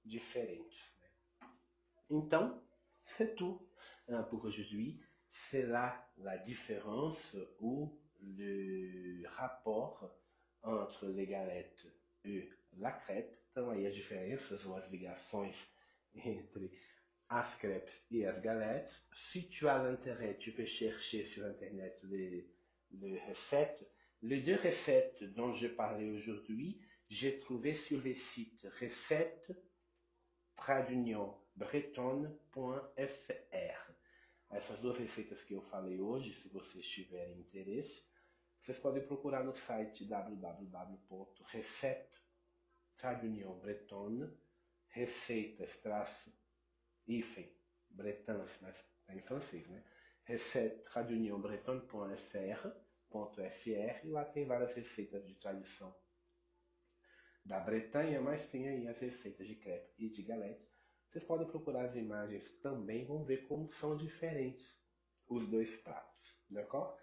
[0.03, 0.97] diferentes.
[1.01, 1.51] Né?
[2.09, 2.63] Então,
[3.05, 3.61] c'est tout
[4.31, 5.01] pour aujourd'hui.
[5.31, 10.11] C'est là la différence ou le rapport
[10.63, 11.87] entre les galettes
[12.25, 13.37] e la crêpe.
[13.51, 15.57] Então aí as diferenças ou as ligações
[16.15, 16.71] entre
[17.29, 19.07] as crêpes et as galettes.
[19.13, 22.49] Si tu as l'intérêt, tu peux chercher sur Internet les,
[22.93, 23.87] les recettes
[24.23, 29.53] les deux recettes dont je parlais aujourd'hui, j'ai trouvé sur les sites recettes
[31.57, 32.31] bretonne.fr.
[34.53, 38.03] Essas duas receitas que eu falei hoje, se vocês tiverem interesse,
[38.63, 40.61] vocês podem procurar no site www.recette
[43.63, 44.31] bretonne
[44.89, 46.33] receitas traço
[47.07, 47.51] hífen
[48.61, 49.83] mas está em francês, né?
[50.25, 50.85] recette
[51.39, 52.71] bretonne.fr
[53.11, 55.93] .fr e lá tem várias receitas de tradição
[57.45, 60.71] da Bretanha, mas tem aí as receitas de crepe e de galette.
[61.09, 64.79] Vocês podem procurar as imagens também, vão ver como são diferentes
[65.27, 66.97] os dois pratos, d'accord?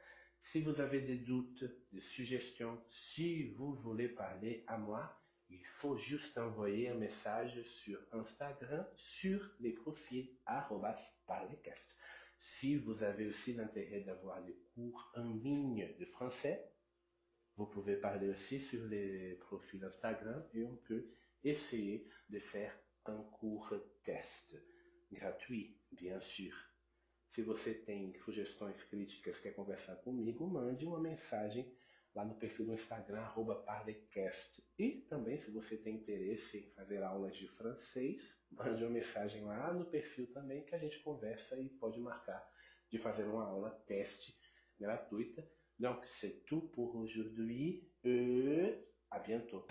[0.51, 5.97] Si vous avez des doutes, des suggestions, si vous voulez parler à moi, il faut
[5.97, 10.29] juste envoyer un message sur Instagram sur les profils
[11.25, 11.95] parlecast.
[12.39, 16.71] Si vous avez aussi l'intérêt d'avoir des cours en ligne de français,
[17.57, 21.09] vous pouvez parler aussi sur les profils Instagram et on peut
[21.43, 22.73] essayer de faire
[23.05, 23.73] um cours
[24.05, 24.55] test
[25.11, 26.55] gratuit, bien sûr.
[27.29, 31.71] Se você tem sugestões, críticas, quer conversar comigo, mande uma mensagem
[32.15, 34.63] lá no perfil do Instagram, arroba Parlecast.
[34.79, 39.71] E também, se você tem interesse em fazer aulas de francês, mande uma mensagem lá
[39.71, 42.43] no perfil também que a gente conversa e pode marcar
[42.89, 44.35] de fazer uma aula teste
[44.79, 45.47] gratuita.
[45.79, 49.63] Donc, c'est tout pour aujourd'hui et à bientôt.